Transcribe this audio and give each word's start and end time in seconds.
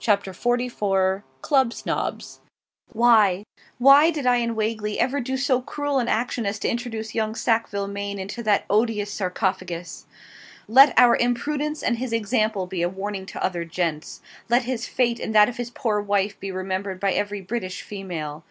CHAPTER 0.00 0.32
XLIV 0.32 1.22
CLUB 1.40 1.72
SNOBS 1.72 2.40
Why 2.88 3.44
Why 3.78 4.10
did 4.10 4.26
I 4.26 4.38
and 4.38 4.56
Wagley 4.56 4.98
ever 4.98 5.20
do 5.20 5.36
so 5.36 5.60
cruel 5.62 6.00
an 6.00 6.08
action 6.08 6.44
as 6.46 6.58
to 6.58 6.68
introduce 6.68 7.14
young 7.14 7.36
Sackville 7.36 7.86
Maine 7.86 8.18
into 8.18 8.42
that 8.42 8.64
odious 8.68 9.12
'Sarcophagus'? 9.12 10.06
Let 10.66 10.98
our 10.98 11.14
imprudence 11.14 11.84
and 11.84 11.98
his 11.98 12.12
example 12.12 12.66
be 12.66 12.82
a 12.82 12.88
warning 12.88 13.24
to 13.26 13.44
other 13.44 13.64
gents; 13.64 14.20
let 14.48 14.62
his 14.64 14.88
fate 14.88 15.20
and 15.20 15.32
that 15.32 15.48
of 15.48 15.58
his 15.58 15.70
poor 15.70 16.00
wife 16.00 16.40
be 16.40 16.50
remembered 16.50 16.98
by 16.98 17.12
every 17.12 17.40
British 17.40 17.82
female. 17.82 18.42